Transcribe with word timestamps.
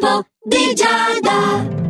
L'oroscopo 0.00 0.26
di 0.44 0.74
Giada. 0.74 1.87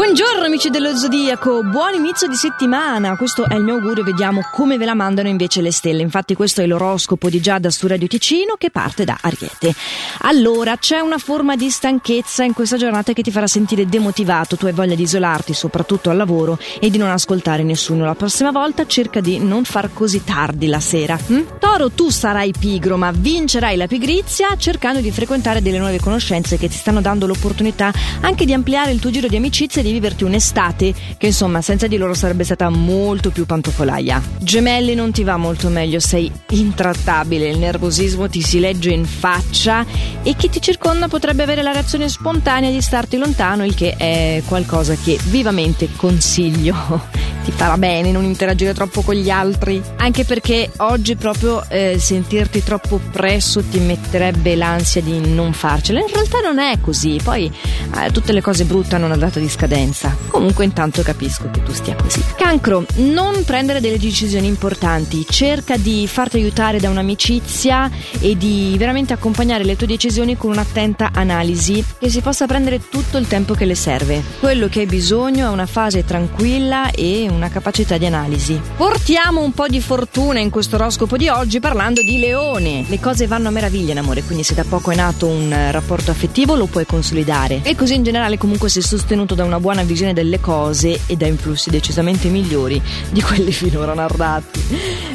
Buongiorno 0.00 0.46
amici 0.46 0.70
dello 0.70 0.96
Zodiaco, 0.96 1.62
buon 1.62 1.92
inizio 1.92 2.26
di 2.26 2.34
settimana, 2.34 3.18
questo 3.18 3.44
è 3.46 3.54
il 3.54 3.62
mio 3.62 3.74
augurio, 3.74 4.02
vediamo 4.02 4.40
come 4.50 4.78
ve 4.78 4.86
la 4.86 4.94
mandano 4.94 5.28
invece 5.28 5.60
le 5.60 5.70
stelle, 5.70 6.00
infatti 6.00 6.34
questo 6.34 6.62
è 6.62 6.66
l'oroscopo 6.66 7.28
di 7.28 7.38
Giada 7.38 7.68
su 7.68 7.86
Radio 7.86 8.06
Ticino 8.08 8.54
che 8.56 8.70
parte 8.70 9.04
da 9.04 9.18
Ariete. 9.20 9.74
Allora, 10.20 10.78
c'è 10.78 11.00
una 11.00 11.18
forma 11.18 11.54
di 11.54 11.68
stanchezza 11.68 12.44
in 12.44 12.54
questa 12.54 12.78
giornata 12.78 13.12
che 13.12 13.20
ti 13.20 13.30
farà 13.30 13.46
sentire 13.46 13.84
demotivato, 13.84 14.56
tu 14.56 14.64
hai 14.64 14.72
voglia 14.72 14.94
di 14.94 15.02
isolarti 15.02 15.52
soprattutto 15.52 16.08
al 16.08 16.16
lavoro 16.16 16.58
e 16.80 16.88
di 16.88 16.96
non 16.96 17.10
ascoltare 17.10 17.62
nessuno, 17.62 18.06
la 18.06 18.14
prossima 18.14 18.50
volta 18.50 18.86
cerca 18.86 19.20
di 19.20 19.38
non 19.38 19.64
far 19.64 19.92
così 19.92 20.24
tardi 20.24 20.66
la 20.66 20.80
sera. 20.80 21.18
Hm? 21.26 21.58
Toro, 21.58 21.90
tu 21.90 22.08
sarai 22.08 22.54
pigro 22.58 22.96
ma 22.96 23.10
vincerai 23.12 23.76
la 23.76 23.86
pigrizia 23.86 24.56
cercando 24.56 25.00
di 25.00 25.10
frequentare 25.10 25.60
delle 25.60 25.78
nuove 25.78 26.00
conoscenze 26.00 26.56
che 26.56 26.68
ti 26.68 26.76
stanno 26.76 27.02
dando 27.02 27.26
l'opportunità 27.26 27.92
anche 28.22 28.46
di 28.46 28.54
ampliare 28.54 28.92
il 28.92 28.98
tuo 28.98 29.10
giro 29.10 29.28
di 29.28 29.36
amicizie 29.36 29.82
e 29.82 29.84
di 29.84 29.89
viverti 29.92 30.24
un'estate 30.24 30.94
che 31.16 31.26
insomma 31.26 31.60
senza 31.60 31.86
di 31.86 31.96
loro 31.96 32.14
sarebbe 32.14 32.44
stata 32.44 32.68
molto 32.68 33.30
più 33.30 33.46
pantofolaia. 33.46 34.22
Gemelli 34.38 34.94
non 34.94 35.12
ti 35.12 35.24
va 35.24 35.36
molto 35.36 35.68
meglio, 35.68 36.00
sei 36.00 36.30
intrattabile, 36.50 37.48
il 37.48 37.58
nervosismo 37.58 38.28
ti 38.28 38.42
si 38.42 38.60
legge 38.60 38.90
in 38.90 39.04
faccia 39.04 39.84
e 40.22 40.34
chi 40.34 40.48
ti 40.48 40.60
circonda 40.60 41.08
potrebbe 41.08 41.42
avere 41.42 41.62
la 41.62 41.72
reazione 41.72 42.08
spontanea 42.08 42.70
di 42.70 42.80
starti 42.80 43.16
lontano, 43.16 43.64
il 43.64 43.74
che 43.74 43.94
è 43.96 44.42
qualcosa 44.46 44.94
che 44.94 45.18
vivamente 45.24 45.88
consiglio. 45.96 47.08
Ti 47.44 47.52
farà 47.52 47.78
bene 47.78 48.12
non 48.12 48.24
interagire 48.24 48.74
troppo 48.74 49.02
con 49.02 49.14
gli 49.14 49.30
altri, 49.30 49.82
anche 49.96 50.24
perché 50.24 50.70
oggi 50.78 51.16
proprio 51.16 51.64
eh, 51.68 51.96
sentirti 51.98 52.62
troppo 52.62 53.00
presso 53.10 53.62
ti 53.62 53.78
metterebbe 53.78 54.54
l'ansia 54.56 55.00
di 55.00 55.18
non 55.32 55.52
farcela. 55.52 56.00
In 56.00 56.08
realtà 56.12 56.40
non 56.40 56.58
è 56.58 56.78
così, 56.80 57.18
poi 57.22 57.50
eh, 57.96 58.10
tutte 58.12 58.32
le 58.32 58.42
cose 58.42 58.64
brutte 58.64 58.94
hanno 58.94 59.06
una 59.06 59.16
data 59.16 59.40
di 59.40 59.48
scadenza. 59.48 60.14
Comunque 60.28 60.64
intanto 60.64 61.02
capisco 61.02 61.50
che 61.50 61.62
tu 61.62 61.72
stia 61.72 61.96
così. 61.96 62.22
Cancro, 62.36 62.84
non 62.96 63.42
prendere 63.44 63.80
delle 63.80 63.98
decisioni 63.98 64.46
importanti, 64.46 65.24
cerca 65.28 65.76
di 65.76 66.06
farti 66.06 66.36
aiutare 66.36 66.78
da 66.78 66.90
un'amicizia 66.90 67.90
e 68.20 68.36
di 68.36 68.74
veramente 68.78 69.12
accompagnare 69.12 69.64
le 69.64 69.76
tue 69.76 69.86
decisioni 69.86 70.36
con 70.36 70.50
un'attenta 70.50 71.10
analisi 71.14 71.84
che 71.98 72.10
si 72.10 72.20
possa 72.20 72.46
prendere 72.46 72.88
tutto 72.88 73.16
il 73.16 73.26
tempo 73.26 73.54
che 73.54 73.64
le 73.64 73.74
serve. 73.74 74.22
Quello 74.38 74.68
che 74.68 74.80
hai 74.80 74.86
bisogno 74.86 75.46
è 75.46 75.50
una 75.50 75.66
fase 75.66 76.04
tranquilla 76.04 76.90
e 76.90 77.28
una 77.32 77.48
capacità 77.48 77.98
di 77.98 78.06
analisi. 78.06 78.60
Portiamo 78.76 79.40
un 79.40 79.52
po' 79.52 79.66
di 79.66 79.80
fortuna 79.80 80.38
in 80.38 80.50
questo 80.50 80.76
oroscopo 80.76 81.16
di 81.16 81.28
oggi 81.28 81.60
parlando 81.60 82.02
di 82.02 82.18
leone. 82.18 82.84
Le 82.88 83.00
cose 83.00 83.26
vanno 83.26 83.48
a 83.48 83.50
meraviglia 83.50 83.92
in 83.92 83.98
amore, 83.98 84.22
quindi 84.22 84.44
se 84.44 84.54
da 84.54 84.64
poco 84.68 84.90
è 84.90 84.94
nato 84.94 85.26
un 85.26 85.54
rapporto 85.70 86.10
affettivo 86.10 86.54
lo 86.54 86.66
puoi 86.66 86.86
consolidare. 86.86 87.60
E 87.62 87.74
così 87.74 87.94
in 87.94 88.02
generale 88.02 88.38
comunque 88.38 88.68
sei 88.68 88.82
sostenuto 88.82 89.34
da 89.34 89.44
una 89.44 89.60
buona 89.60 89.82
visione 89.82 90.12
delle 90.12 90.40
cose 90.40 91.00
e 91.06 91.16
da 91.16 91.26
influssi 91.26 91.70
decisamente 91.70 92.28
migliori 92.28 92.80
di 93.10 93.22
quelli 93.22 93.52
finora 93.52 93.94
narrati. 93.94 94.60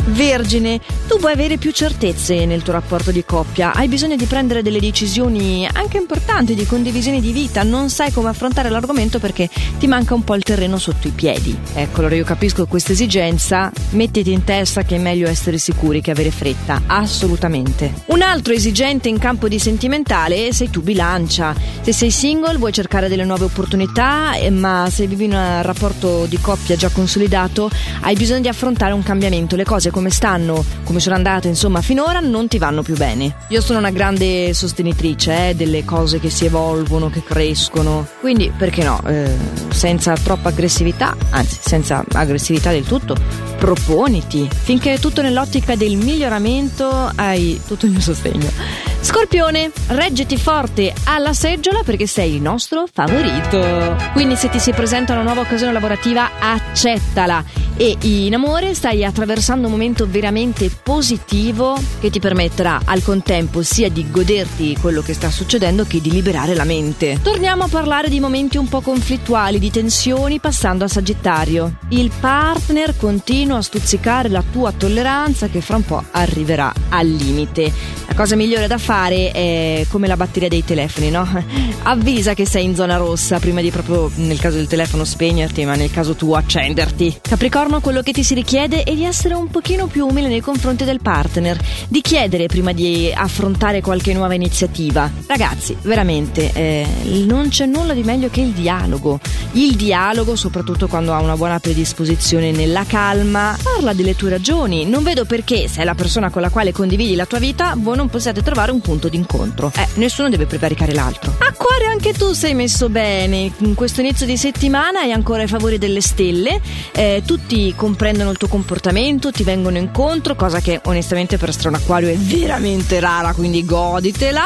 Vergine, 0.07 0.79
tu 1.07 1.19
vuoi 1.19 1.33
avere 1.33 1.57
più 1.57 1.71
certezze 1.71 2.45
nel 2.45 2.61
tuo 2.61 2.73
rapporto 2.73 3.11
di 3.11 3.23
coppia, 3.25 3.73
hai 3.73 3.87
bisogno 3.87 4.15
di 4.15 4.25
prendere 4.25 4.61
delle 4.61 4.79
decisioni 4.79 5.67
anche 5.71 5.97
importanti 5.97 6.53
di 6.53 6.65
condivisione 6.65 7.19
di 7.19 7.31
vita, 7.31 7.63
non 7.63 7.89
sai 7.89 8.11
come 8.11 8.29
affrontare 8.29 8.69
l'argomento 8.69 9.19
perché 9.19 9.49
ti 9.77 9.87
manca 9.87 10.13
un 10.13 10.23
po' 10.23 10.35
il 10.35 10.43
terreno 10.43 10.77
sotto 10.77 11.07
i 11.07 11.11
piedi. 11.11 11.57
Ecco, 11.73 12.01
allora 12.05 12.19
io 12.19 12.25
capisco 12.27 12.67
questa 12.67 12.91
esigenza, 12.91 13.71
mettiti 13.91 14.31
in 14.31 14.43
testa 14.43 14.83
che 14.83 14.97
è 14.97 14.99
meglio 14.99 15.27
essere 15.27 15.57
sicuri 15.57 16.01
che 16.01 16.11
avere 16.11 16.29
fretta, 16.29 16.83
assolutamente. 16.85 17.91
Un 18.07 18.21
altro 18.21 18.53
esigente 18.53 19.09
in 19.09 19.17
campo 19.17 19.47
di 19.47 19.57
sentimentale 19.57 20.53
sei 20.53 20.69
tu 20.69 20.81
bilancia. 20.81 21.55
Se 21.81 21.91
sei 21.91 22.11
single 22.11 22.57
vuoi 22.57 22.71
cercare 22.71 23.07
delle 23.07 23.25
nuove 23.25 23.45
opportunità 23.45 24.35
eh, 24.35 24.51
ma 24.51 24.87
se 24.91 25.07
vivi 25.07 25.25
in 25.25 25.33
un 25.33 25.61
rapporto 25.63 26.27
di 26.27 26.39
coppia 26.39 26.75
già 26.75 26.89
consolidato 26.89 27.71
hai 28.01 28.15
bisogno 28.15 28.41
di 28.41 28.49
affrontare 28.49 28.93
un 28.93 29.01
cambiamento. 29.01 29.55
Le 29.55 29.63
cose 29.63 29.89
come 29.89 30.11
stanno, 30.11 30.63
come 30.83 30.99
sono 30.99 31.15
andate 31.15 31.47
insomma 31.47 31.81
finora 31.81 32.19
non 32.19 32.47
ti 32.47 32.59
vanno 32.59 32.83
più 32.83 32.95
bene. 32.95 33.35
Io 33.47 33.61
sono 33.61 33.79
una 33.79 33.89
grande 33.89 34.53
sostenitrice 34.53 35.49
eh, 35.49 35.55
delle 35.55 35.83
cose 35.83 36.19
che 36.19 36.29
si 36.29 36.45
evolvono, 36.45 37.09
che 37.09 37.23
crescono. 37.23 38.07
Quindi 38.19 38.51
perché 38.55 38.83
no, 38.83 39.01
eh, 39.07 39.35
senza 39.69 40.13
troppa 40.15 40.49
aggressività, 40.49 41.15
anzi 41.31 41.57
senza 41.61 41.94
aggressività 42.13 42.71
del 42.71 42.85
tutto, 42.85 43.15
proponiti. 43.57 44.49
Finché 44.51 44.93
è 44.93 44.99
tutto 44.99 45.21
nell'ottica 45.21 45.75
del 45.75 45.95
miglioramento 45.95 47.11
hai 47.15 47.61
tutto 47.67 47.85
il 47.85 47.91
mio 47.91 48.01
sostegno. 48.01 48.93
Scorpione, 49.05 49.71
reggiti 49.89 50.35
forte 50.35 50.91
alla 51.03 51.31
seggiola 51.31 51.83
perché 51.85 52.07
sei 52.07 52.33
il 52.33 52.41
nostro 52.41 52.85
favorito. 52.91 53.95
Quindi 54.13 54.35
se 54.35 54.49
ti 54.49 54.57
si 54.57 54.71
presenta 54.71 55.13
una 55.13 55.21
nuova 55.21 55.41
occasione 55.41 55.71
lavorativa, 55.71 56.31
accettala. 56.39 57.43
E 57.77 57.97
in 58.01 58.33
amore 58.33 58.73
stai 58.73 59.05
attraversando 59.05 59.67
un 59.67 59.73
momento 59.73 60.07
veramente 60.09 60.71
positivo 60.81 61.77
che 61.99 62.09
ti 62.09 62.19
permetterà 62.19 62.79
al 62.83 63.03
contempo 63.03 63.61
sia 63.61 63.89
di 63.89 64.09
goderti 64.09 64.77
quello 64.81 65.03
che 65.03 65.13
sta 65.13 65.29
succedendo 65.29 65.85
che 65.85 66.01
di 66.01 66.09
liberare 66.09 66.55
la 66.55 66.63
mente. 66.63 67.19
Torniamo 67.21 67.65
a 67.65 67.67
parlare 67.67 68.09
di 68.09 68.19
momenti 68.19 68.57
un 68.57 68.67
po' 68.67 68.81
conflittuali, 68.81 69.59
di 69.59 69.69
tensioni, 69.69 70.39
passando 70.39 70.85
a 70.85 70.87
Sagittario. 70.87 71.77
Il 71.89 72.11
partner 72.19 72.97
continua 72.97 73.57
a 73.57 73.61
stuzzicare 73.61 74.29
la 74.29 74.43
tua 74.51 74.71
tolleranza 74.71 75.47
che 75.47 75.61
fra 75.61 75.75
un 75.75 75.85
po' 75.85 76.03
arriverà 76.11 76.73
al 76.89 77.07
limite. 77.07 77.71
La 78.07 78.15
cosa 78.15 78.35
migliore 78.35 78.65
da 78.65 78.77
fare 78.77 78.93
fare 78.95 79.31
è 79.31 79.85
come 79.89 80.07
la 80.07 80.15
batteria 80.15 80.47
dei 80.47 80.63
telefoni, 80.63 81.09
no? 81.09 81.27
Avvisa 81.83 82.33
che 82.33 82.45
sei 82.45 82.63
in 82.63 82.75
zona 82.75 82.95
rossa 82.95 83.39
prima 83.39 83.59
di 83.59 83.69
proprio, 83.69 84.09
nel 84.15 84.39
caso 84.39 84.55
del 84.55 84.67
telefono, 84.67 85.03
spegnerti, 85.03 85.65
ma 85.65 85.75
nel 85.75 85.91
caso 85.91 86.15
tu 86.15 86.31
accenderti. 86.31 87.19
Capricorno, 87.21 87.81
quello 87.81 88.01
che 88.01 88.13
ti 88.13 88.23
si 88.23 88.33
richiede 88.33 88.83
è 88.83 88.95
di 88.95 89.03
essere 89.03 89.33
un 89.33 89.49
pochino 89.49 89.87
più 89.87 90.07
umile 90.07 90.29
nei 90.29 90.39
confronti 90.39 90.85
del 90.85 91.01
partner, 91.01 91.59
di 91.89 91.99
chiedere 91.99 92.45
prima 92.45 92.71
di 92.71 93.11
affrontare 93.13 93.81
qualche 93.81 94.13
nuova 94.13 94.33
iniziativa. 94.33 95.11
Ragazzi, 95.27 95.75
veramente, 95.81 96.51
eh, 96.53 96.87
non 97.25 97.49
c'è 97.49 97.65
nulla 97.65 97.93
di 97.93 98.03
meglio 98.03 98.29
che 98.29 98.39
il 98.39 98.51
dialogo. 98.51 99.19
Il 99.51 99.75
dialogo, 99.75 100.37
soprattutto 100.37 100.87
quando 100.87 101.13
ha 101.13 101.19
una 101.19 101.35
buona 101.35 101.59
predisposizione 101.59 102.51
nella 102.51 102.85
calma, 102.85 103.57
parla 103.61 103.91
delle 103.91 104.15
tue 104.15 104.29
ragioni. 104.29 104.85
Non 104.85 105.03
vedo 105.03 105.25
perché, 105.25 105.67
se 105.67 105.81
è 105.81 105.83
la 105.83 105.95
persona 105.95 106.29
con 106.29 106.41
la 106.41 106.49
quale 106.49 106.71
condividi 106.71 107.15
la 107.15 107.25
tua 107.25 107.39
vita, 107.39 107.73
voi 107.77 107.97
non 107.97 108.07
possiate 108.07 108.41
trovare 108.41 108.71
un 108.71 108.74
punto 108.81 109.09
d'incontro. 109.09 109.71
Eh, 109.75 109.87
nessuno 109.95 110.29
deve 110.29 110.45
prevaricare 110.45 110.93
l'altro. 110.93 111.35
Acquario, 111.37 111.89
anche 111.89 112.13
tu 112.13 112.33
sei 112.33 112.53
messo 112.53 112.89
bene. 112.89 113.51
In 113.57 113.73
questo 113.73 114.01
inizio 114.01 114.25
di 114.25 114.37
settimana 114.37 115.01
hai 115.01 115.11
ancora 115.11 115.43
i 115.43 115.47
favori 115.47 115.77
delle 115.77 116.01
stelle. 116.01 116.59
Eh, 116.91 117.23
tutti 117.25 117.73
comprendono 117.75 118.31
il 118.31 118.37
tuo 118.37 118.47
comportamento, 118.47 119.31
ti 119.31 119.43
vengono 119.43 119.77
incontro, 119.77 120.35
cosa 120.35 120.59
che 120.59 120.81
onestamente 120.85 121.37
per 121.37 121.53
Strano 121.53 121.77
Acquario 121.77 122.09
è 122.09 122.17
veramente 122.17 122.99
rara, 122.99 123.33
quindi 123.33 123.65
goditela. 123.65 124.43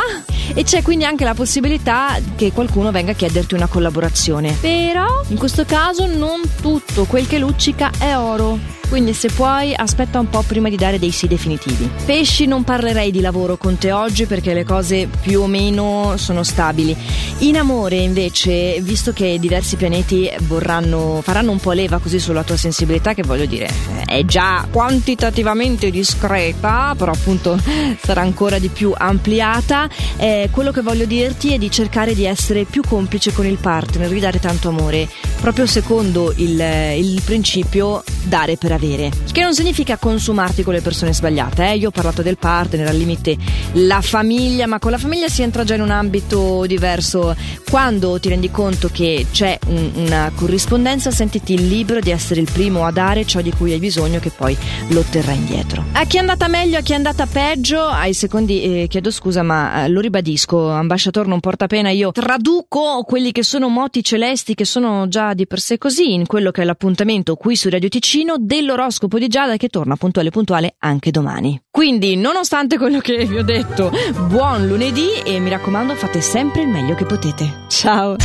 E 0.59 0.63
c'è 0.63 0.81
quindi 0.81 1.05
anche 1.05 1.23
la 1.23 1.33
possibilità 1.33 2.19
che 2.35 2.51
qualcuno 2.51 2.91
venga 2.91 3.11
a 3.11 3.15
chiederti 3.15 3.53
una 3.53 3.67
collaborazione. 3.67 4.57
Però 4.59 5.21
in 5.29 5.37
questo 5.37 5.63
caso 5.63 6.05
non 6.05 6.41
tutto 6.59 7.05
quel 7.05 7.27
che 7.27 7.37
luccica 7.37 7.91
è 7.97 8.17
oro. 8.17 8.59
Quindi 8.89 9.13
se 9.13 9.29
puoi 9.29 9.73
aspetta 9.73 10.19
un 10.19 10.27
po' 10.29 10.41
prima 10.41 10.67
di 10.67 10.75
dare 10.75 10.99
dei 10.99 11.11
sì 11.11 11.27
definitivi. 11.27 11.89
Pesci 12.05 12.45
non 12.45 12.65
parlerei 12.65 13.09
di 13.09 13.21
lavoro 13.21 13.55
con 13.55 13.77
te 13.77 13.93
oggi 13.93 14.25
perché 14.25 14.53
le 14.53 14.65
cose 14.65 15.07
più 15.21 15.41
o 15.41 15.47
meno 15.47 16.15
sono 16.17 16.43
stabili. 16.43 16.93
In 17.37 17.55
amore 17.55 17.95
invece, 17.95 18.81
visto 18.81 19.13
che 19.13 19.39
diversi 19.39 19.77
pianeti 19.77 20.29
vorranno, 20.39 21.21
faranno 21.23 21.51
un 21.51 21.59
po' 21.59 21.71
leva 21.71 21.99
così 21.99 22.19
sulla 22.19 22.43
tua 22.43 22.57
sensibilità 22.57 23.13
che 23.13 23.23
voglio 23.23 23.45
dire 23.45 23.99
è 24.09 24.25
già 24.25 24.65
quantitativamente 24.71 25.91
discreta, 25.91 26.95
però 26.97 27.11
appunto 27.11 27.59
sarà 28.01 28.21
ancora 28.21 28.57
di 28.57 28.69
più 28.69 28.91
ampliata, 28.97 29.87
eh, 30.17 30.48
quello 30.51 30.71
che 30.71 30.81
voglio 30.81 31.05
dirti 31.05 31.53
è 31.53 31.57
di 31.57 31.69
cercare 31.71 32.13
di 32.13 32.25
essere 32.25 32.65
più 32.65 32.81
complice 32.81 33.31
con 33.31 33.45
il 33.45 33.57
partner, 33.57 34.09
di 34.09 34.19
dare 34.19 34.39
tanto 34.39 34.69
amore, 34.69 35.07
proprio 35.39 35.65
secondo 35.65 36.33
il, 36.35 36.59
il 36.97 37.21
principio 37.23 38.03
dare 38.23 38.57
per 38.57 38.71
avere. 38.71 39.11
Che 39.31 39.41
non 39.41 39.53
significa 39.53 39.97
consumarti 39.97 40.63
con 40.63 40.73
le 40.73 40.81
persone 40.81 41.13
sbagliate. 41.13 41.71
Eh? 41.71 41.77
Io 41.77 41.87
ho 41.87 41.91
parlato 41.91 42.21
del 42.21 42.37
partner, 42.37 42.87
al 42.87 42.95
limite 42.95 43.37
la 43.73 44.01
famiglia, 44.01 44.67
ma 44.67 44.79
con 44.79 44.91
la 44.91 44.97
famiglia 44.97 45.27
si 45.29 45.41
entra 45.41 45.63
già 45.63 45.75
in 45.75 45.81
un 45.81 45.91
ambito 45.91 46.65
diverso. 46.65 47.35
Quando 47.69 48.19
ti 48.19 48.29
rendi 48.29 48.51
conto 48.51 48.89
che 48.91 49.27
c'è 49.31 49.57
un, 49.67 49.91
una 49.95 50.31
corrispondenza, 50.35 51.11
sentiti 51.11 51.57
libero 51.57 51.99
di 51.99 52.11
essere 52.11 52.41
il 52.41 52.49
primo 52.51 52.85
a 52.85 52.91
dare 52.91 53.25
ciò 53.25 53.41
di 53.41 53.51
cui 53.51 53.73
hai 53.73 53.79
bisogno, 53.79 54.19
che 54.19 54.29
poi 54.29 54.57
lo 54.89 54.99
otterrai 54.99 55.35
indietro. 55.35 55.83
A 55.93 56.05
chi 56.05 56.17
è 56.17 56.19
andata 56.19 56.47
meglio, 56.47 56.77
a 56.77 56.81
chi 56.81 56.93
è 56.93 56.95
andata 56.95 57.25
peggio, 57.25 57.81
ai 57.81 58.13
secondi 58.13 58.83
eh, 58.83 58.87
chiedo 58.87 59.11
scusa, 59.11 59.43
ma 59.43 59.85
eh, 59.85 59.89
lo 59.89 60.01
ribadisco, 60.01 60.69
ambasciatore 60.69 61.27
non 61.27 61.39
porta 61.39 61.67
pena. 61.67 61.89
Io 61.89 62.11
traduco 62.11 63.03
quelli 63.05 63.31
che 63.31 63.43
sono 63.43 63.69
moti 63.69 64.03
celesti, 64.03 64.55
che 64.55 64.65
sono 64.65 65.07
già 65.07 65.28
di 65.33 65.47
per 65.47 65.59
sé 65.59 65.77
così, 65.77 66.13
in 66.13 66.27
quello 66.27 66.51
che 66.51 66.61
è 66.61 66.65
l'appuntamento 66.65 67.35
qui 67.35 67.55
su 67.55 67.69
Radio 67.69 67.89
Ticino 67.89 68.35
dello 68.37 68.67
dell'oroscopo 68.69 69.17
di 69.17 69.27
Giada 69.27 69.57
che 69.57 69.67
torna 69.67 69.95
puntuale 69.95 70.29
puntuale 70.29 70.75
anche 70.79 71.11
domani. 71.11 71.59
Quindi, 71.69 72.15
nonostante 72.15 72.77
quello 72.77 72.99
che 72.99 73.25
vi 73.25 73.37
ho 73.37 73.43
detto, 73.43 73.91
buon 74.27 74.67
lunedì 74.67 75.07
e 75.25 75.39
mi 75.39 75.49
raccomando 75.49 75.95
fate 75.95 76.21
sempre 76.21 76.61
il 76.61 76.67
meglio 76.67 76.95
che 76.95 77.05
potete. 77.05 77.65
Ciao! 77.67 78.15